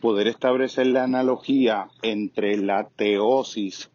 poder 0.00 0.28
establecer 0.28 0.86
la 0.88 1.04
analogía 1.04 1.88
entre 2.02 2.56
la 2.56 2.88
teosis 2.88 3.90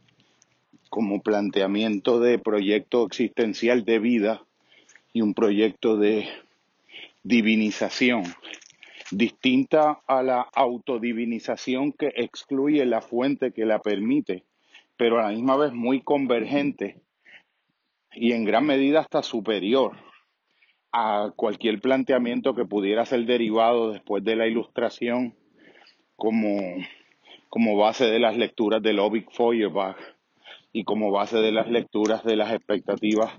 como 0.90 1.22
planteamiento 1.22 2.20
de 2.20 2.40
proyecto 2.40 3.06
existencial 3.06 3.86
de 3.86 4.00
vida 4.00 4.44
y 5.14 5.22
un 5.22 5.34
proyecto 5.34 5.98
de 5.98 6.28
divinización, 7.24 8.24
distinta 9.12 10.02
a 10.08 10.24
la 10.24 10.42
autodivinización 10.42 11.94
que 11.94 12.12
excluye 12.16 12.86
la 12.86 13.02
fuente 13.02 13.54
que 13.54 13.66
la 13.66 13.80
permite, 13.80 14.44
pero 14.98 15.20
a 15.20 15.24
la 15.24 15.30
misma 15.30 15.56
vez 15.56 15.72
muy 15.74 16.02
convergente 16.02 17.02
y 18.14 18.34
en 18.34 18.44
gran 18.44 18.66
medida 18.66 19.00
hasta 19.00 19.24
superior 19.24 19.94
a 20.92 21.32
cualquier 21.36 21.80
planteamiento 21.80 22.54
que 22.54 22.66
pudiera 22.66 23.06
ser 23.06 23.26
derivado 23.26 23.92
después 23.92 24.24
de 24.24 24.36
la 24.36 24.48
ilustración 24.48 25.36
como, 26.22 26.60
como 27.50 27.76
base 27.78 28.06
de 28.06 28.20
las 28.20 28.38
lecturas 28.38 28.84
de 28.84 28.94
Lovick 28.94 29.32
Feuerbach 29.32 29.98
y 30.72 30.84
como 30.84 31.10
base 31.10 31.40
de 31.40 31.52
las 31.52 31.68
lecturas 31.68 32.24
de 32.24 32.36
las 32.36 32.54
expectativas 32.54 33.34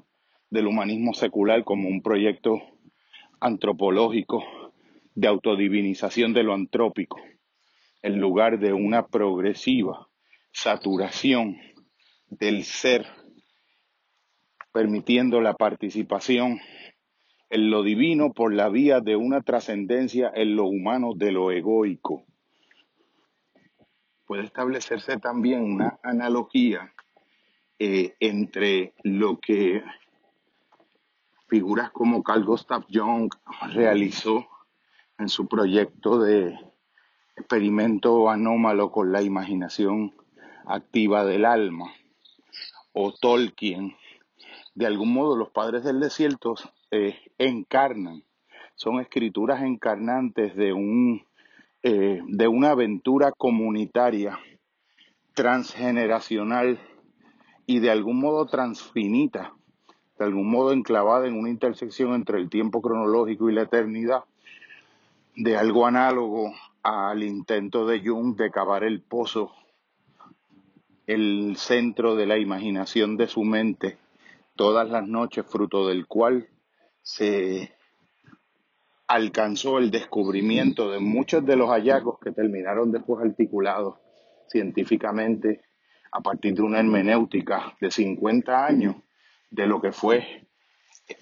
del 0.51 0.67
humanismo 0.67 1.15
secular 1.15 1.63
como 1.63 1.89
un 1.89 2.03
proyecto 2.03 2.61
antropológico 3.39 4.43
de 5.15 5.29
autodivinización 5.29 6.33
de 6.33 6.43
lo 6.43 6.55
antrópico, 6.55 7.21
en 8.03 8.19
lugar 8.19 8.59
de 8.59 8.73
una 8.73 9.07
progresiva 9.07 10.09
saturación 10.51 11.59
del 12.31 12.65
ser, 12.65 13.07
permitiendo 14.73 15.41
la 15.41 15.55
participación 15.55 16.59
en 17.49 17.71
lo 17.71 17.85
divino 17.85 18.33
por 18.33 18.53
la 18.53 18.69
vía 18.69 18.99
de 18.99 19.15
una 19.15 19.41
trascendencia 19.41 20.33
en 20.35 20.57
lo 20.57 20.65
humano 20.65 21.13
de 21.15 21.31
lo 21.31 21.53
egoico. 21.53 22.27
Puede 24.33 24.45
establecerse 24.45 25.19
también 25.19 25.63
una 25.63 26.01
analogía 26.03 26.91
eh, 27.79 28.17
entre 28.19 28.95
lo 29.03 29.39
que 29.39 29.85
figuras 31.49 31.91
como 31.91 32.23
Carl 32.23 32.43
Gustav 32.43 32.87
Jung 32.91 33.31
realizó 33.75 34.49
en 35.19 35.29
su 35.29 35.47
proyecto 35.49 36.19
de 36.19 36.59
experimento 37.37 38.31
anómalo 38.31 38.91
con 38.91 39.13
la 39.13 39.21
imaginación 39.21 40.15
activa 40.65 41.27
del 41.27 41.45
alma, 41.45 41.93
o 42.95 43.13
Tolkien. 43.13 43.95
De 44.75 44.87
algún 44.87 45.13
modo 45.13 45.37
los 45.37 45.51
padres 45.51 45.85
del 45.85 46.01
desierto 46.01 46.55
eh, 46.91 47.19
encarnan, 47.37 48.25
son 48.77 48.99
escrituras 48.99 49.63
encarnantes 49.63 50.57
de, 50.57 50.73
un, 50.73 51.23
eh, 51.83 52.21
de 52.27 52.49
una 52.49 52.71
aventura 52.71 53.33
comunitaria, 53.33 54.39
transgeneracional 55.35 56.79
y 57.67 57.81
de 57.81 57.91
algún 57.91 58.21
modo 58.21 58.47
transfinita, 58.47 59.53
de 60.19 60.25
algún 60.25 60.49
modo 60.49 60.73
enclavada 60.73 61.27
en 61.27 61.37
una 61.37 61.51
intersección 61.51 62.15
entre 62.15 62.39
el 62.39 62.49
tiempo 62.51 62.81
cronológico 62.83 63.51
y 63.51 63.55
la 63.55 63.63
eternidad, 63.63 64.25
de 65.35 65.57
algo 65.57 65.87
análogo 65.87 66.55
al 66.83 67.23
intento 67.23 67.87
de 67.87 68.01
Jung 68.01 68.37
de 68.37 68.51
cavar 68.51 68.85
el 68.85 69.01
pozo, 69.01 69.53
el 71.07 71.57
centro 71.57 72.15
de 72.15 72.27
la 72.27 72.39
imaginación 72.39 73.17
de 73.17 73.27
su 73.27 73.43
mente, 73.43 73.99
todas 74.55 74.89
las 74.89 75.09
noches, 75.09 75.45
fruto 75.47 75.89
del 75.89 76.07
cual 76.07 76.49
se 77.03 77.73
alcanzó 79.13 79.79
el 79.79 79.91
descubrimiento 79.91 80.91
de 80.91 80.99
muchos 80.99 81.45
de 81.45 81.55
los 81.55 81.69
hallazgos 81.69 82.19
que 82.19 82.33
terminaron 82.33 82.91
después 82.91 83.23
articulados 83.23 83.99
científicamente 84.49 85.61
a 86.13 86.23
partir 86.23 86.55
de 86.55 86.63
una 86.63 86.79
hermenéutica 86.79 87.77
de 87.79 87.91
50 87.91 88.65
años 88.65 88.97
de 89.51 89.67
lo 89.67 89.83
que 89.83 89.93
fue 89.93 90.49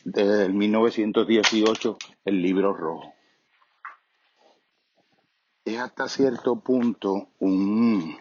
desde 0.05 0.45
el 0.45 0.55
1918 0.55 1.99
el 2.27 2.41
libro 2.41 2.73
rojo. 2.73 3.13
Es 5.65 5.81
hasta 5.81 6.09
cierto 6.09 6.61
punto 6.61 7.31
un, 7.41 8.17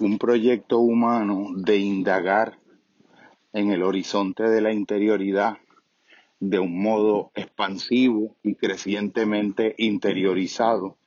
un 0.00 0.18
proyecto 0.18 0.80
humano 0.80 1.46
de 1.54 1.78
indagar 1.78 2.58
en 3.54 3.70
el 3.70 3.82
horizonte 3.82 4.42
de 4.42 4.60
la 4.60 4.74
interioridad 4.74 5.56
de 6.40 6.58
un 6.58 6.82
modo 6.82 7.30
expansivo 7.34 8.36
y 8.42 8.54
crecientemente 8.54 9.74
interiorizado 9.78 10.98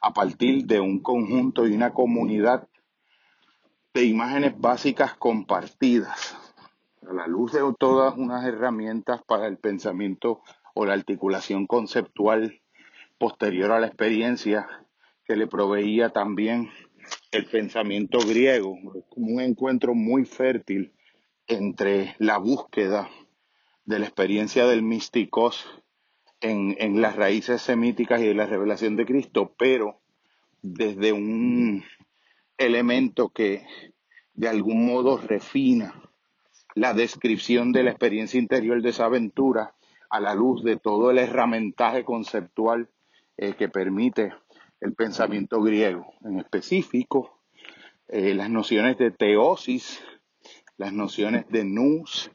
a 0.00 0.12
partir 0.12 0.64
de 0.64 0.80
un 0.80 1.00
conjunto 1.00 1.66
y 1.66 1.74
una 1.74 1.92
comunidad 1.92 2.68
de 3.92 4.04
imágenes 4.04 4.58
básicas 4.58 5.14
compartidas, 5.14 6.36
a 7.08 7.12
la 7.12 7.26
luz 7.26 7.52
de 7.52 7.60
todas 7.78 8.16
unas 8.16 8.44
herramientas 8.44 9.22
para 9.26 9.46
el 9.46 9.58
pensamiento 9.58 10.42
o 10.74 10.86
la 10.86 10.94
articulación 10.94 11.66
conceptual 11.66 12.60
posterior 13.18 13.72
a 13.72 13.80
la 13.80 13.88
experiencia 13.88 14.68
que 15.24 15.36
le 15.36 15.46
proveía 15.46 16.10
también 16.10 16.70
el 17.32 17.46
pensamiento 17.46 18.18
griego, 18.20 18.78
un 19.16 19.40
encuentro 19.40 19.94
muy 19.94 20.24
fértil 20.24 20.92
entre 21.46 22.14
la 22.18 22.38
búsqueda 22.38 23.08
de 23.88 23.98
la 23.98 24.04
experiencia 24.04 24.66
del 24.66 24.82
místicos 24.82 25.66
en, 26.42 26.76
en 26.78 27.00
las 27.00 27.16
raíces 27.16 27.62
semíticas 27.62 28.20
y 28.20 28.26
de 28.26 28.34
la 28.34 28.44
revelación 28.44 28.96
de 28.96 29.06
Cristo, 29.06 29.54
pero 29.58 29.98
desde 30.60 31.12
un 31.14 31.82
elemento 32.58 33.30
que 33.30 33.64
de 34.34 34.46
algún 34.46 34.84
modo 34.84 35.16
refina 35.16 35.94
la 36.74 36.92
descripción 36.92 37.72
de 37.72 37.84
la 37.84 37.90
experiencia 37.90 38.38
interior 38.38 38.82
de 38.82 38.90
esa 38.90 39.06
aventura 39.06 39.74
a 40.10 40.20
la 40.20 40.34
luz 40.34 40.62
de 40.62 40.76
todo 40.76 41.10
el 41.10 41.16
herramientaje 41.16 42.04
conceptual 42.04 42.90
eh, 43.38 43.54
que 43.54 43.70
permite 43.70 44.34
el 44.82 44.92
pensamiento 44.92 45.62
griego. 45.62 46.12
En 46.26 46.38
específico, 46.38 47.40
eh, 48.08 48.34
las 48.34 48.50
nociones 48.50 48.98
de 48.98 49.12
teosis, 49.12 50.04
las 50.76 50.92
nociones 50.92 51.48
de 51.48 51.64
nous, 51.64 52.30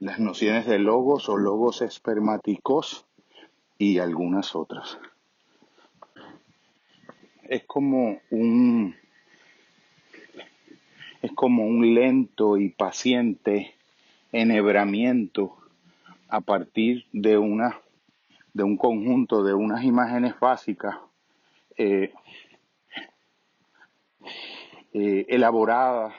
las 0.00 0.20
nociones 0.20 0.66
de 0.66 0.78
logos 0.78 1.28
o 1.28 1.36
logos 1.36 1.82
espermáticos 1.82 3.06
y 3.78 3.98
algunas 3.98 4.54
otras. 4.54 4.98
Es 7.44 7.64
como 7.64 8.20
un 8.30 8.94
es 11.20 11.32
como 11.32 11.66
un 11.66 11.94
lento 11.94 12.56
y 12.58 12.68
paciente 12.68 13.74
enhebramiento 14.30 15.56
a 16.28 16.40
partir 16.40 17.06
de 17.12 17.38
una 17.38 17.80
de 18.52 18.62
un 18.62 18.76
conjunto 18.76 19.42
de 19.42 19.54
unas 19.54 19.82
imágenes 19.82 20.38
básicas 20.38 20.96
eh, 21.76 22.12
eh, 24.92 25.26
elaboradas 25.28 26.14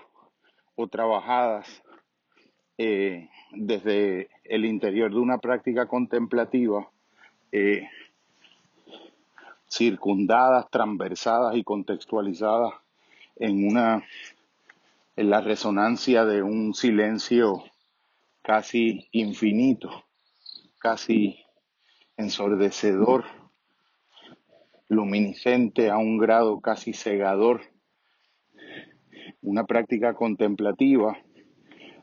o 0.75 0.87
trabajadas 0.87 1.81
eh, 2.81 3.27
desde 3.51 4.29
el 4.45 4.63
interior 4.63 5.11
de 5.11 5.19
una 5.19 5.37
práctica 5.37 5.85
contemplativa, 5.85 6.89
eh, 7.51 7.89
circundadas, 9.69 10.69
transversadas 10.71 11.57
y 11.57 11.63
contextualizadas 11.65 12.71
en 13.35 13.67
una 13.67 14.05
en 15.17 15.29
la 15.29 15.41
resonancia 15.41 16.23
de 16.23 16.41
un 16.41 16.73
silencio 16.73 17.65
casi 18.41 19.09
infinito, 19.11 20.05
casi 20.77 21.37
ensordecedor, 22.15 23.25
luminiscente 24.87 25.89
a 25.89 25.97
un 25.97 26.17
grado 26.17 26.61
casi 26.61 26.93
cegador. 26.93 27.59
Una 29.41 29.65
práctica 29.65 30.13
contemplativa 30.13 31.17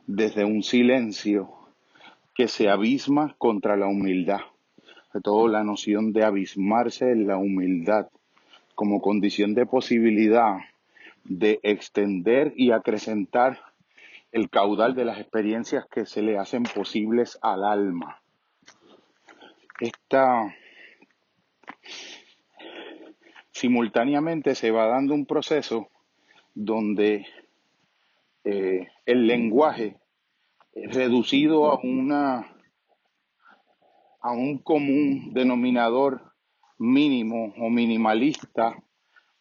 desde 0.06 0.44
un 0.44 0.62
silencio 0.62 1.52
que 2.34 2.48
se 2.48 2.68
abisma 2.68 3.34
contra 3.38 3.76
la 3.76 3.86
humildad. 3.86 4.40
De 5.12 5.20
todo 5.20 5.48
la 5.48 5.64
noción 5.64 6.12
de 6.12 6.24
abismarse 6.24 7.10
en 7.10 7.26
la 7.26 7.38
humildad 7.38 8.08
como 8.74 9.00
condición 9.00 9.54
de 9.54 9.64
posibilidad 9.66 10.58
de 11.24 11.58
extender 11.62 12.52
y 12.56 12.70
acrecentar 12.70 13.58
el 14.32 14.50
caudal 14.50 14.94
de 14.94 15.06
las 15.06 15.18
experiencias 15.18 15.86
que 15.86 16.04
se 16.04 16.22
le 16.22 16.38
hacen 16.38 16.64
posibles 16.64 17.38
al 17.40 17.64
alma. 17.64 18.20
Esta 19.80 20.54
simultáneamente 23.50 24.54
se 24.54 24.70
va 24.70 24.86
dando 24.86 25.14
un 25.14 25.24
proceso 25.24 25.88
donde 26.54 27.26
eh, 28.48 28.86
el 29.04 29.26
lenguaje 29.26 29.96
reducido 30.72 31.68
a 31.68 31.80
una 31.82 32.46
a 34.20 34.30
un 34.30 34.58
común 34.58 35.32
denominador 35.34 36.32
mínimo 36.78 37.52
o 37.58 37.70
minimalista 37.70 38.76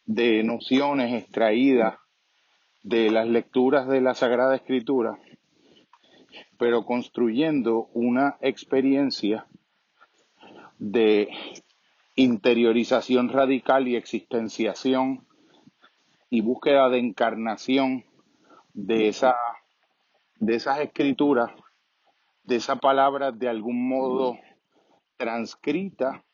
de 0.06 0.42
nociones 0.42 1.22
extraídas 1.22 1.94
de 2.82 3.12
las 3.12 3.28
lecturas 3.28 3.86
de 3.86 4.00
la 4.00 4.14
Sagrada 4.14 4.56
Escritura, 4.56 5.20
pero 6.58 6.84
construyendo 6.84 7.88
una 7.92 8.38
experiencia 8.40 9.46
de 10.80 11.28
interiorización 12.16 13.28
radical 13.28 13.86
y 13.86 13.94
existenciación 13.94 15.28
y 16.28 16.40
búsqueda 16.40 16.88
de 16.88 16.98
encarnación 16.98 18.04
de, 18.76 19.08
esa, 19.08 19.34
de 20.36 20.54
esas 20.54 20.78
escrituras, 20.80 21.50
de 22.44 22.56
esa 22.56 22.76
palabra 22.76 23.32
de 23.32 23.48
algún 23.48 23.88
modo 23.88 24.38
transcrita 25.16 26.24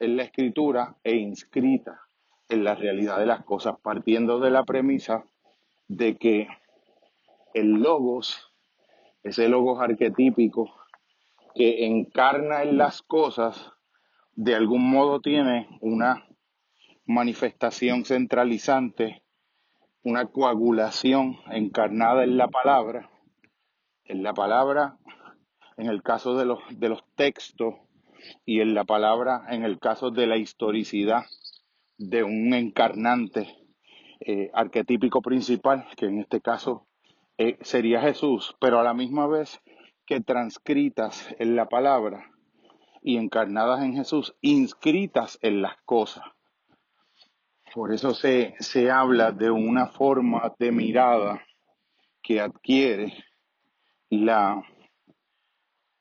en 0.00 0.16
la 0.16 0.22
escritura 0.24 0.96
e 1.04 1.16
inscrita 1.16 2.00
en 2.48 2.64
la 2.64 2.74
realidad 2.74 3.18
de 3.18 3.26
las 3.26 3.44
cosas, 3.44 3.74
partiendo 3.82 4.40
de 4.40 4.50
la 4.50 4.64
premisa 4.64 5.24
de 5.86 6.16
que 6.16 6.48
el 7.52 7.72
logos, 7.72 8.52
ese 9.22 9.48
logos 9.48 9.80
arquetípico 9.80 10.74
que 11.54 11.84
encarna 11.84 12.62
en 12.62 12.78
las 12.78 13.02
cosas, 13.02 13.72
de 14.34 14.54
algún 14.54 14.88
modo 14.90 15.20
tiene 15.20 15.68
una 15.82 16.26
manifestación 17.04 18.04
centralizante, 18.04 19.22
una 20.06 20.26
coagulación 20.26 21.36
encarnada 21.50 22.22
en 22.22 22.36
la 22.36 22.46
palabra, 22.46 23.10
en 24.04 24.22
la 24.22 24.34
palabra 24.34 24.98
en 25.76 25.88
el 25.88 26.04
caso 26.04 26.36
de 26.36 26.44
los, 26.44 26.60
de 26.70 26.88
los 26.88 27.02
textos 27.16 27.74
y 28.44 28.60
en 28.60 28.72
la 28.72 28.84
palabra 28.84 29.44
en 29.48 29.64
el 29.64 29.80
caso 29.80 30.12
de 30.12 30.28
la 30.28 30.36
historicidad 30.36 31.24
de 31.98 32.22
un 32.22 32.54
encarnante 32.54 33.52
eh, 34.20 34.48
arquetípico 34.54 35.22
principal, 35.22 35.88
que 35.96 36.06
en 36.06 36.20
este 36.20 36.40
caso 36.40 36.86
eh, 37.36 37.58
sería 37.62 38.00
Jesús, 38.00 38.54
pero 38.60 38.78
a 38.78 38.84
la 38.84 38.94
misma 38.94 39.26
vez 39.26 39.60
que 40.06 40.20
transcritas 40.20 41.34
en 41.40 41.56
la 41.56 41.66
palabra 41.66 42.30
y 43.02 43.16
encarnadas 43.16 43.82
en 43.82 43.94
Jesús, 43.94 44.36
inscritas 44.40 45.40
en 45.42 45.62
las 45.62 45.76
cosas. 45.84 46.22
Por 47.76 47.92
eso 47.92 48.14
se, 48.14 48.54
se 48.58 48.90
habla 48.90 49.32
de 49.32 49.50
una 49.50 49.88
forma 49.88 50.54
de 50.58 50.72
mirada 50.72 51.44
que 52.22 52.40
adquiere 52.40 53.12
la, 54.08 54.62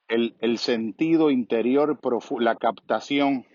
el, 0.08 0.38
el 0.40 0.58
sentido 0.58 1.30
interior, 1.32 2.00
la 2.40 2.56
captación 2.56 3.46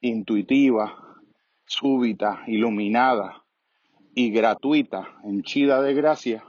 intuitiva 0.00 1.16
súbita, 1.64 2.42
iluminada 2.48 3.44
y 4.16 4.32
gratuita, 4.32 5.14
henchida 5.22 5.80
de 5.80 5.94
gracia, 5.94 6.44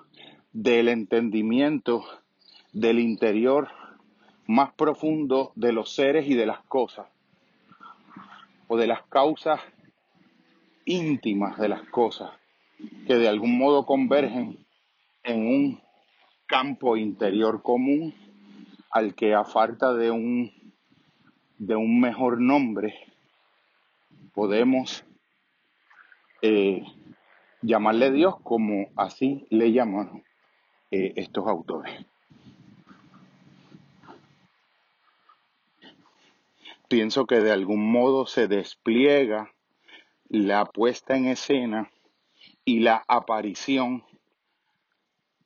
del 0.53 0.87
entendimiento 0.87 2.03
del 2.73 2.97
interior 2.97 3.69
más 4.47 4.73
profundo 4.73 5.51
de 5.53 5.71
los 5.71 5.93
seres 5.93 6.27
y 6.27 6.33
de 6.33 6.47
las 6.47 6.63
cosas, 6.63 7.05
o 8.67 8.75
de 8.75 8.87
las 8.87 9.03
causas 9.03 9.61
íntimas 10.85 11.57
de 11.57 11.69
las 11.69 11.81
cosas, 11.89 12.31
que 13.07 13.15
de 13.15 13.27
algún 13.27 13.57
modo 13.57 13.85
convergen 13.85 14.65
en 15.23 15.47
un 15.47 15.81
campo 16.47 16.95
interior 16.95 17.61
común 17.63 18.13
al 18.91 19.15
que 19.15 19.33
a 19.33 19.43
falta 19.43 19.93
de 19.93 20.11
un, 20.11 20.51
de 21.57 21.75
un 21.75 21.99
mejor 21.99 22.39
nombre 22.39 22.95
podemos 24.33 25.03
eh, 26.41 26.83
llamarle 27.61 28.11
Dios 28.11 28.35
como 28.43 28.89
así 28.95 29.47
le 29.49 29.71
llaman 29.71 30.23
eh, 30.91 31.13
estos 31.15 31.47
autores. 31.47 32.05
Pienso 36.87 37.25
que 37.25 37.39
de 37.39 37.51
algún 37.51 37.91
modo 37.91 38.27
se 38.27 38.47
despliega 38.47 39.54
la 40.29 40.65
puesta 40.65 41.15
en 41.15 41.27
escena 41.27 41.91
y 42.63 42.79
la 42.79 43.03
aparición 43.07 44.03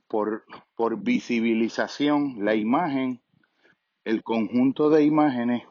por, 0.08 0.46
por 0.76 1.02
visibilización, 1.02 2.44
la 2.44 2.56
imagen, 2.56 3.22
el 4.06 4.24
conjunto 4.24 4.90
de 4.90 5.04
imágenes 5.04 5.64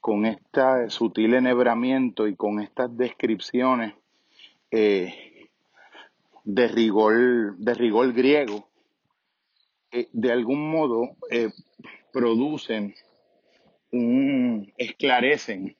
con 0.00 0.26
este 0.26 0.90
sutil 0.90 1.34
enhebramiento 1.34 2.26
y 2.26 2.34
con 2.34 2.60
estas 2.60 2.96
descripciones 2.96 3.94
eh, 4.72 5.48
de, 6.44 6.68
rigor, 6.68 7.56
de 7.56 7.74
rigor 7.74 8.12
griego, 8.12 8.68
eh, 9.92 10.08
de 10.12 10.32
algún 10.32 10.70
modo 10.70 11.16
eh, 11.30 11.50
producen, 12.12 12.94
un, 13.92 14.72
esclarecen 14.76 15.76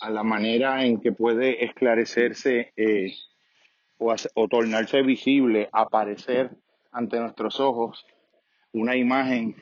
a 0.00 0.10
la 0.10 0.22
manera 0.22 0.84
en 0.84 1.00
que 1.00 1.12
puede 1.12 1.64
esclarecerse 1.64 2.72
o, 3.98 4.14
o 4.34 4.48
tornarse 4.48 5.02
visible, 5.02 5.68
aparecer 5.72 6.50
ante 6.92 7.18
nuestros 7.18 7.60
ojos 7.60 8.06
una 8.72 8.96
imagen 8.96 9.56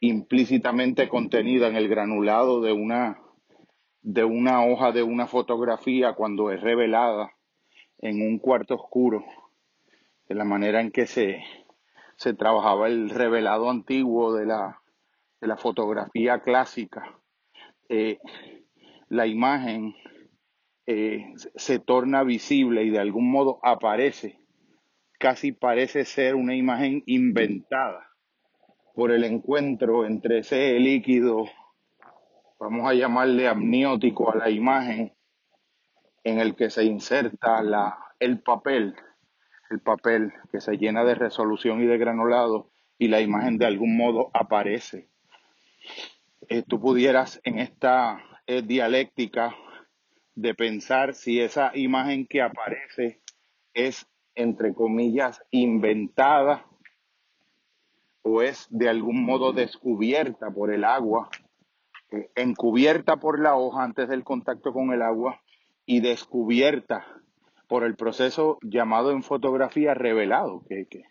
implícitamente 0.00 1.08
contenida 1.08 1.68
en 1.68 1.76
el 1.76 1.88
granulado 1.88 2.60
de 2.60 2.72
una, 2.72 4.64
hoja 4.64 4.92
de 4.92 5.02
una 5.02 5.26
fotografía 5.26 6.12
cuando 6.12 6.50
es 6.50 6.60
revelada 6.60 7.32
en 7.98 8.22
un 8.22 8.38
cuarto 8.38 8.76
oscuro, 8.76 9.24
de 10.28 10.34
la 10.36 10.44
manera 10.44 10.80
en 10.80 10.92
que 10.92 11.06
se, 11.06 11.42
trabajaba 12.36 12.86
el 12.86 13.10
revelado 13.10 13.70
antiguo 13.70 14.34
de 14.34 14.46
la, 14.46 14.80
de 15.40 15.48
la 15.48 15.56
fotografía 15.56 16.40
clásica. 16.40 17.18
Eh, 17.88 18.18
la 19.08 19.26
imagen 19.26 19.94
eh, 20.86 21.32
se 21.36 21.78
torna 21.78 22.22
visible 22.22 22.84
y 22.84 22.90
de 22.90 22.98
algún 22.98 23.30
modo 23.30 23.58
aparece, 23.62 24.38
casi 25.18 25.52
parece 25.52 26.04
ser 26.04 26.34
una 26.34 26.54
imagen 26.54 27.02
inventada 27.06 28.08
por 28.94 29.12
el 29.12 29.24
encuentro 29.24 30.04
entre 30.04 30.38
ese 30.38 30.78
líquido, 30.78 31.44
vamos 32.58 32.88
a 32.88 32.94
llamarle 32.94 33.46
amniótico 33.46 34.32
a 34.32 34.36
la 34.36 34.50
imagen, 34.50 35.12
en 36.24 36.40
el 36.40 36.56
que 36.56 36.68
se 36.68 36.84
inserta 36.84 37.62
la, 37.62 37.96
el 38.18 38.40
papel, 38.40 38.94
el 39.70 39.80
papel 39.80 40.32
que 40.50 40.60
se 40.60 40.76
llena 40.76 41.04
de 41.04 41.14
resolución 41.14 41.82
y 41.82 41.86
de 41.86 41.96
granulado 41.96 42.70
y 42.98 43.08
la 43.08 43.20
imagen 43.20 43.58
de 43.58 43.66
algún 43.66 43.96
modo 43.96 44.30
aparece. 44.34 45.08
Eh, 46.48 46.62
tú 46.66 46.80
pudieras 46.80 47.40
en 47.44 47.58
esta 47.58 48.20
eh, 48.48 48.62
dialéctica 48.62 49.54
de 50.34 50.54
pensar 50.54 51.14
si 51.14 51.38
esa 51.38 51.70
imagen 51.74 52.26
que 52.26 52.40
aparece 52.40 53.20
es, 53.74 54.06
entre 54.34 54.72
comillas, 54.72 55.42
inventada 55.50 56.64
o 58.22 58.40
es 58.40 58.66
de 58.70 58.88
algún 58.88 59.22
modo 59.22 59.52
descubierta 59.52 60.50
por 60.50 60.72
el 60.72 60.84
agua, 60.84 61.28
eh, 62.10 62.30
encubierta 62.36 63.18
por 63.18 63.38
la 63.38 63.54
hoja 63.54 63.84
antes 63.84 64.08
del 64.08 64.24
contacto 64.24 64.72
con 64.72 64.94
el 64.94 65.02
agua 65.02 65.42
y 65.84 66.00
descubierta 66.00 67.06
por 67.68 67.84
el 67.84 67.96
proceso 67.96 68.58
llamado 68.62 69.10
en 69.10 69.22
fotografía 69.22 69.92
revelado, 69.92 70.64
que, 70.66 70.86
que 70.86 71.02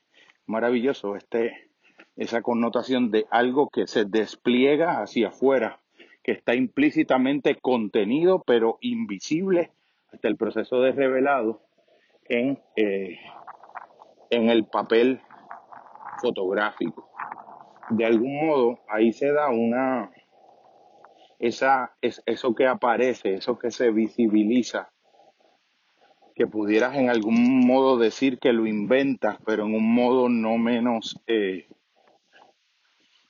maravilloso 0.47 1.15
este, 1.15 1.69
esa 2.15 2.41
connotación 2.41 3.11
de 3.11 3.27
algo 3.29 3.69
que 3.69 3.85
se 3.85 4.05
despliega 4.05 5.03
hacia 5.03 5.27
afuera, 5.27 5.81
que 6.27 6.33
está 6.33 6.55
implícitamente 6.55 7.55
contenido 7.55 8.43
pero 8.45 8.77
invisible 8.81 9.71
hasta 10.11 10.27
el 10.27 10.35
proceso 10.35 10.81
de 10.81 10.91
revelado 10.91 11.61
en, 12.27 12.59
eh, 12.75 13.17
en 14.29 14.49
el 14.49 14.65
papel 14.65 15.21
fotográfico. 16.21 17.09
De 17.91 18.05
algún 18.05 18.45
modo, 18.45 18.79
ahí 18.89 19.13
se 19.13 19.31
da 19.31 19.47
una, 19.47 20.11
esa, 21.39 21.95
es, 22.01 22.21
eso 22.25 22.53
que 22.53 22.67
aparece, 22.67 23.35
eso 23.35 23.57
que 23.57 23.71
se 23.71 23.91
visibiliza, 23.91 24.89
que 26.35 26.45
pudieras 26.45 26.97
en 26.97 27.09
algún 27.09 27.65
modo 27.65 27.97
decir 27.97 28.37
que 28.37 28.51
lo 28.51 28.67
inventas, 28.67 29.37
pero 29.45 29.65
en 29.65 29.75
un 29.75 29.95
modo 29.95 30.27
no 30.27 30.57
menos, 30.57 31.21
eh, 31.25 31.69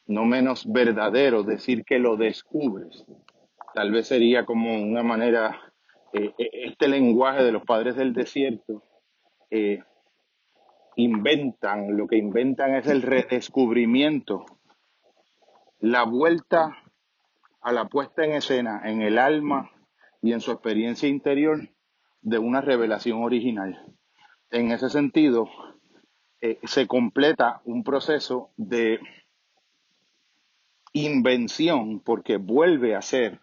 no 0.07 0.25
menos 0.25 0.71
verdadero, 0.71 1.43
decir 1.43 1.83
que 1.85 1.99
lo 1.99 2.17
descubres. 2.17 3.05
Tal 3.73 3.91
vez 3.91 4.07
sería 4.07 4.45
como 4.45 4.81
una 4.81 5.03
manera, 5.03 5.59
eh, 6.13 6.33
eh, 6.37 6.49
este 6.65 6.87
lenguaje 6.87 7.43
de 7.43 7.51
los 7.51 7.63
padres 7.63 7.95
del 7.95 8.13
desierto, 8.13 8.83
inventan, 10.97 11.95
lo 11.95 12.07
que 12.07 12.17
inventan 12.17 12.75
es 12.75 12.87
el 12.87 13.01
redescubrimiento, 13.01 14.45
la 15.79 16.03
vuelta 16.03 16.75
a 17.61 17.71
la 17.71 17.85
puesta 17.85 18.25
en 18.25 18.33
escena 18.33 18.81
en 18.83 19.01
el 19.01 19.17
alma 19.17 19.71
y 20.21 20.33
en 20.33 20.41
su 20.41 20.51
experiencia 20.51 21.07
interior 21.07 21.69
de 22.21 22.39
una 22.39 22.61
revelación 22.61 23.23
original. 23.23 23.85
En 24.49 24.71
ese 24.71 24.89
sentido, 24.89 25.49
eh, 26.41 26.59
se 26.63 26.87
completa 26.87 27.61
un 27.65 27.83
proceso 27.83 28.51
de 28.57 28.99
invención 31.05 31.99
porque 31.99 32.37
vuelve 32.37 32.95
a 32.95 33.01
ser 33.01 33.39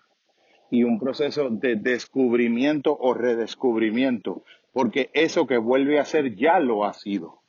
y 0.70 0.84
un 0.84 0.98
proceso 0.98 1.50
de 1.50 1.76
descubrimiento 1.76 2.96
o 2.98 3.14
redescubrimiento 3.14 4.42
porque 4.74 5.08
eso 5.14 5.46
que 5.46 5.56
vuelve 5.56 6.00
a 6.00 6.04
ser 6.04 6.34
ya 6.34 6.58
lo 6.58 6.84
ha 6.84 6.92
sido. 6.92 7.40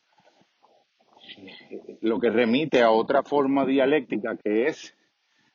Lo 2.02 2.20
que 2.20 2.30
remite 2.30 2.84
a 2.84 2.92
otra 2.92 3.24
forma 3.24 3.66
dialéctica 3.66 4.38
que 4.38 4.68
es 4.68 4.96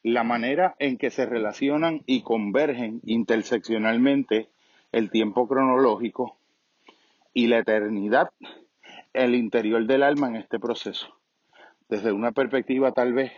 la 0.03 0.25
manera 0.25 0.75
en 0.79 0.99
que 0.99 1.11
se 1.11 1.27
relacionan 1.27 2.03
y 2.07 2.23
convergen 2.23 3.01
interseccionalmente 3.05 4.49
el 4.91 5.11
tiempo 5.11 5.47
cronológico 5.47 6.37
y 7.33 7.47
la 7.47 7.59
eternidad, 7.59 8.31
el 9.13 9.37
interior 9.37 9.87
del 9.87 10.03
alma 10.03 10.29
en 10.29 10.37
este 10.37 10.59
proceso. 10.59 11.17
Desde 11.89 12.11
una 12.11 12.33
perspectiva 12.33 12.93
tal 12.93 13.13
vez 13.13 13.33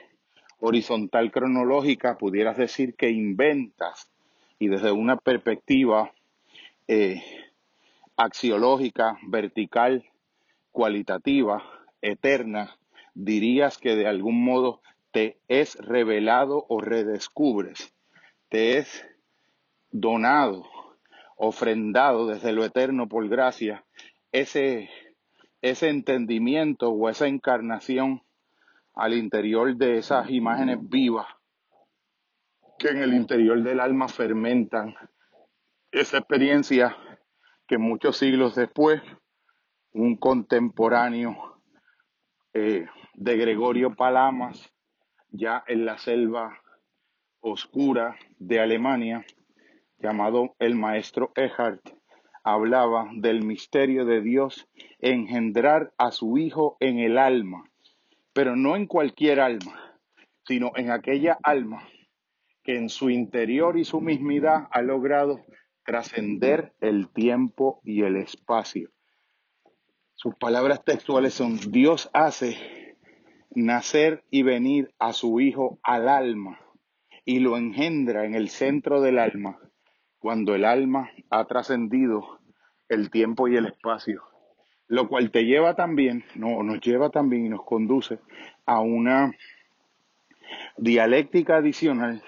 horizontal 0.64 1.32
cronológica, 1.32 2.16
pudieras 2.16 2.56
decir 2.56 2.94
que 2.94 3.10
inventas 3.10 4.08
y 4.60 4.68
desde 4.68 4.92
una 4.92 5.16
perspectiva 5.16 6.12
eh, 6.86 7.20
axiológica, 8.16 9.18
vertical, 9.26 10.04
cualitativa, 10.70 11.64
eterna, 12.00 12.78
dirías 13.14 13.76
que 13.76 13.96
de 13.96 14.06
algún 14.06 14.44
modo 14.44 14.80
te 15.10 15.36
es 15.48 15.74
revelado 15.76 16.64
o 16.68 16.80
redescubres, 16.80 17.92
te 18.48 18.78
es 18.78 19.04
donado, 19.90 20.64
ofrendado 21.36 22.28
desde 22.28 22.52
lo 22.52 22.64
eterno 22.64 23.08
por 23.08 23.28
gracia, 23.28 23.84
ese, 24.30 24.90
ese 25.60 25.88
entendimiento 25.88 26.90
o 26.90 27.08
esa 27.08 27.26
encarnación 27.26 28.22
al 28.94 29.14
interior 29.14 29.76
de 29.76 29.98
esas 29.98 30.30
imágenes 30.30 30.78
vivas 30.80 31.26
que 32.78 32.88
en 32.88 32.98
el 32.98 33.14
interior 33.14 33.62
del 33.62 33.80
alma 33.80 34.08
fermentan 34.08 34.94
esa 35.90 36.18
experiencia 36.18 36.96
que 37.66 37.78
muchos 37.78 38.16
siglos 38.16 38.54
después 38.54 39.00
un 39.92 40.16
contemporáneo 40.16 41.60
eh, 42.54 42.86
de 43.14 43.36
Gregorio 43.36 43.94
Palamas, 43.94 44.72
ya 45.30 45.62
en 45.66 45.84
la 45.84 45.98
selva 45.98 46.58
oscura 47.40 48.16
de 48.38 48.60
Alemania, 48.60 49.24
llamado 49.98 50.54
el 50.58 50.74
maestro 50.74 51.32
Eckhart, 51.34 51.80
hablaba 52.44 53.08
del 53.14 53.44
misterio 53.44 54.04
de 54.04 54.20
Dios 54.20 54.68
engendrar 54.98 55.92
a 55.98 56.10
su 56.10 56.38
Hijo 56.38 56.76
en 56.80 56.98
el 56.98 57.18
alma, 57.18 57.70
pero 58.32 58.56
no 58.56 58.76
en 58.76 58.86
cualquier 58.86 59.40
alma, 59.40 59.98
sino 60.44 60.72
en 60.76 60.90
aquella 60.90 61.38
alma 61.42 61.88
que 62.62 62.76
en 62.76 62.88
su 62.88 63.10
interior 63.10 63.78
y 63.78 63.84
su 63.84 64.00
mismidad 64.00 64.68
ha 64.70 64.82
logrado 64.82 65.40
trascender 65.84 66.72
el 66.80 67.08
tiempo 67.12 67.80
y 67.84 68.02
el 68.02 68.16
espacio. 68.16 68.90
Sus 70.14 70.36
palabras 70.36 70.84
textuales 70.84 71.34
son, 71.34 71.58
Dios 71.70 72.08
hace 72.12 72.96
nacer 73.50 74.24
y 74.30 74.42
venir 74.42 74.94
a 74.98 75.12
su 75.12 75.40
Hijo 75.40 75.78
al 75.82 76.08
alma 76.08 76.60
y 77.24 77.40
lo 77.40 77.56
engendra 77.56 78.24
en 78.24 78.34
el 78.34 78.48
centro 78.48 79.00
del 79.00 79.18
alma 79.18 79.58
cuando 80.18 80.54
el 80.54 80.64
alma 80.64 81.10
ha 81.30 81.44
trascendido 81.46 82.38
el 82.88 83.10
tiempo 83.10 83.48
y 83.48 83.56
el 83.56 83.66
espacio, 83.66 84.22
lo 84.92 85.08
cual 85.08 85.30
te 85.30 85.46
lleva 85.46 85.74
también, 85.74 86.22
no, 86.34 86.62
nos 86.62 86.78
lleva 86.82 87.08
también 87.08 87.46
y 87.46 87.48
nos 87.48 87.64
conduce 87.64 88.18
a 88.66 88.82
una 88.82 89.34
dialéctica 90.76 91.56
adicional 91.56 92.22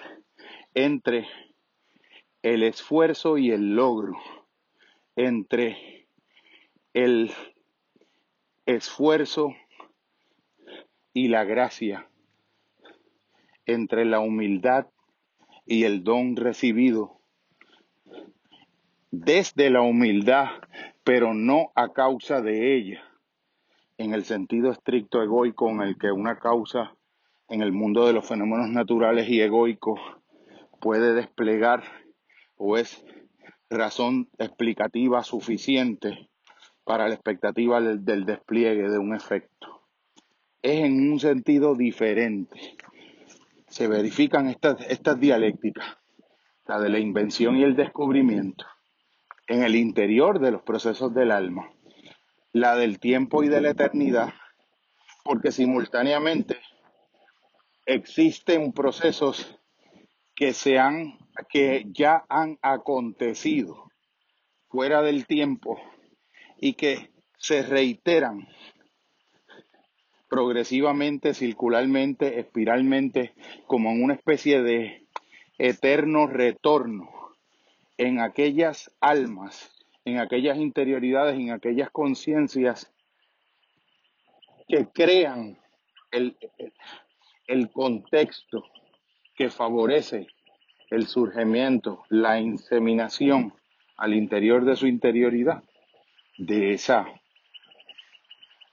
entre 0.73 1.27
el 2.41 2.63
esfuerzo 2.63 3.37
y 3.37 3.51
el 3.51 3.75
logro, 3.75 4.17
entre 5.15 6.07
el 6.95 7.31
esfuerzo 8.65 9.53
y 11.13 11.27
la 11.27 11.43
gracia, 11.43 12.09
entre 13.67 14.05
la 14.05 14.21
humildad 14.21 14.87
y 15.67 15.83
el 15.83 16.03
don 16.03 16.35
recibido, 16.35 17.19
desde 19.11 19.69
la 19.69 19.81
humildad, 19.81 20.47
pero 21.05 21.35
no 21.35 21.71
a 21.75 21.93
causa 21.93 22.41
de 22.41 22.75
ella, 22.75 23.03
en 23.97 24.15
el 24.15 24.25
sentido 24.25 24.71
estricto 24.71 25.21
egoico 25.21 25.69
en 25.69 25.81
el 25.81 25.97
que 25.99 26.11
una 26.11 26.39
causa 26.39 26.95
en 27.47 27.61
el 27.61 27.71
mundo 27.71 28.07
de 28.07 28.13
los 28.13 28.27
fenómenos 28.27 28.69
naturales 28.69 29.29
y 29.29 29.39
egoicos 29.39 29.99
puede 30.81 31.13
desplegar 31.13 31.83
o 32.57 32.75
es 32.77 33.05
razón 33.69 34.29
explicativa 34.39 35.23
suficiente 35.23 36.27
para 36.83 37.07
la 37.07 37.13
expectativa 37.13 37.79
del, 37.79 38.25
despliegue 38.25 38.89
de 38.89 38.97
un 38.97 39.13
efecto. 39.13 39.83
Es 40.63 40.85
en 40.85 41.11
un 41.11 41.19
sentido 41.19 41.75
diferente. 41.75 42.77
Se 43.67 43.87
verifican 43.87 44.47
estas, 44.47 44.81
estas 44.89 45.19
dialécticas, 45.19 45.85
la 46.65 46.79
de 46.79 46.89
la 46.89 46.97
invención 46.97 47.57
y 47.57 47.63
el 47.63 47.75
descubrimiento, 47.75 48.65
en 49.47 49.63
el 49.63 49.75
interior 49.75 50.39
de 50.39 50.51
los 50.51 50.61
procesos 50.63 51.13
del 51.13 51.31
alma, 51.31 51.71
la 52.51 52.75
del 52.75 52.99
tiempo 52.99 53.43
y 53.43 53.47
de 53.47 53.61
la 53.61 53.71
eternidad, 53.71 54.33
porque 55.23 55.51
simultáneamente 55.51 56.57
existen 57.85 58.73
procesos 58.73 59.59
que 60.35 60.53
se 60.53 60.79
han 60.79 61.17
que 61.49 61.85
ya 61.91 62.25
han 62.29 62.57
acontecido 62.61 63.91
fuera 64.69 65.01
del 65.01 65.27
tiempo 65.27 65.79
y 66.57 66.73
que 66.73 67.11
se 67.37 67.61
reiteran 67.61 68.47
progresivamente, 70.29 71.33
circularmente, 71.33 72.39
espiralmente, 72.39 73.33
como 73.67 73.91
en 73.91 74.03
una 74.03 74.15
especie 74.15 74.61
de 74.61 75.07
eterno 75.57 76.27
retorno 76.27 77.14
en 77.97 78.19
aquellas 78.19 78.91
almas, 78.99 79.71
en 80.03 80.19
aquellas 80.19 80.57
interioridades, 80.57 81.35
en 81.35 81.51
aquellas 81.51 81.89
conciencias 81.89 82.91
que 84.67 84.87
crean 84.87 85.57
el, 86.11 86.37
el 87.47 87.71
contexto 87.71 88.63
que 89.35 89.49
favorece 89.49 90.27
el 90.89 91.07
surgimiento, 91.07 92.03
la 92.09 92.39
inseminación 92.39 93.53
al 93.97 94.13
interior 94.13 94.65
de 94.65 94.75
su 94.75 94.87
interioridad 94.87 95.63
de 96.37 96.73
esa, 96.73 97.05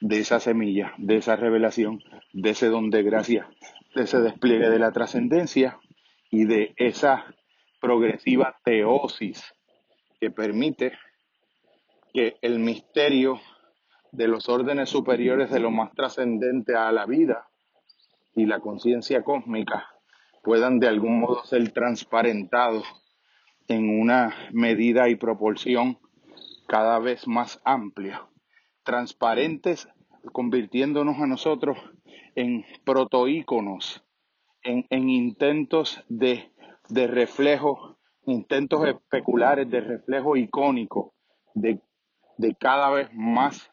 de 0.01 0.19
esa 0.19 0.41
semilla, 0.41 0.95
de 0.99 1.17
esa 1.17 1.37
revelación, 1.37 2.03
de 2.33 2.51
ese 2.51 2.69
don 2.69 2.91
de 2.91 3.03
gracia, 3.03 3.49
de 3.95 4.03
ese 4.03 4.21
despliegue 4.21 4.69
de 4.69 4.79
la 4.79 4.93
trascendencia 4.93 5.79
y 6.31 6.45
de 6.45 6.75
esa 6.77 7.35
progresiva 7.83 8.57
teosis 8.65 9.53
que 10.21 10.31
permite 10.31 10.93
que 12.15 12.37
el 12.41 12.61
misterio 12.61 13.41
de 14.13 14.29
los 14.29 14.49
órdenes 14.49 14.89
superiores 14.89 15.51
de 15.51 15.59
lo 15.59 15.73
más 15.73 15.93
trascendente 15.93 16.77
a 16.77 16.93
la 16.93 17.07
vida 17.07 17.49
y 18.37 18.47
la 18.47 18.61
conciencia 18.61 19.25
cósmica 19.25 19.89
puedan 20.45 20.79
de 20.79 20.87
algún 20.87 21.19
modo 21.19 21.45
ser 21.45 21.73
transparentados 21.73 22.85
en 23.67 24.01
una 24.01 24.33
medida 24.53 25.09
y 25.09 25.17
proporción 25.17 25.99
cada 26.69 27.01
vez 27.01 27.27
más 27.27 27.61
amplia, 27.65 28.29
transparentes, 28.85 29.89
convirtiéndonos 30.33 31.19
a 31.19 31.27
nosotros 31.27 31.79
en 32.37 32.65
protoíconos, 32.85 34.05
en, 34.63 34.87
en 34.91 35.11
intentos 35.11 36.05
de, 36.09 36.52
de 36.93 37.07
reflejo, 37.07 37.97
intentos 38.27 38.87
especulares 38.87 39.71
de 39.71 39.81
reflejo 39.81 40.37
icónico 40.37 41.15
de, 41.55 41.81
de 42.37 42.55
cada 42.55 42.91
vez 42.91 43.09
más 43.15 43.73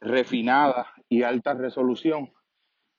refinada 0.00 0.86
y 1.08 1.22
alta 1.22 1.54
resolución 1.54 2.30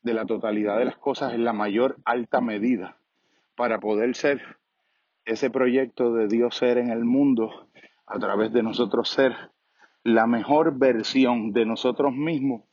de 0.02 0.16
la 0.16 0.26
totalidad 0.26 0.80
de 0.80 0.86
las 0.86 0.98
cosas 0.98 1.34
en 1.34 1.46
la 1.46 1.54
mayor 1.54 1.98
alta 2.04 2.42
medida 2.42 2.98
para 3.56 3.80
poder 3.80 4.16
ser 4.16 4.42
ese 5.26 5.52
proyecto 5.52 6.14
de 6.16 6.28
Dios 6.28 6.56
ser 6.58 6.80
en 6.80 6.90
el 6.90 7.06
mundo 7.06 7.70
a 8.08 8.18
través 8.18 8.52
de 8.54 8.64
nosotros 8.64 9.10
ser 9.10 9.36
la 10.04 10.26
mejor 10.26 10.80
versión 10.80 11.54
de 11.54 11.66
nosotros 11.66 12.12
mismos, 12.12 12.64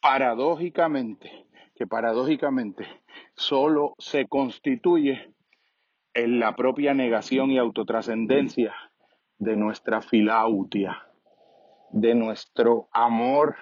paradójicamente, 0.00 1.46
que 1.74 1.86
paradójicamente 1.86 2.86
solo 3.34 3.94
se 3.98 4.26
constituye 4.26 5.34
en 6.16 6.40
la 6.40 6.56
propia 6.56 6.94
negación 6.94 7.50
y 7.50 7.58
autotrascendencia 7.58 8.74
de 9.36 9.54
nuestra 9.54 10.00
filautia, 10.00 11.02
de 11.90 12.14
nuestro 12.14 12.88
amor 12.90 13.54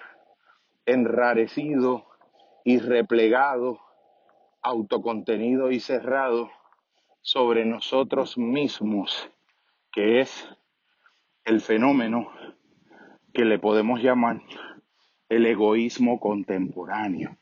enrarecido 0.86 2.06
y 2.64 2.78
replegado, 2.78 3.80
autocontenido 4.62 5.72
y 5.72 5.80
cerrado 5.80 6.48
sobre 7.22 7.64
nosotros 7.64 8.38
mismos, 8.38 9.28
que 9.90 10.20
es 10.20 10.48
el 11.44 11.60
fenómeno 11.60 12.30
que 13.32 13.44
le 13.44 13.58
podemos 13.58 14.00
llamar 14.00 14.40
el 15.28 15.44
egoísmo 15.46 16.20
contemporáneo. 16.20 17.36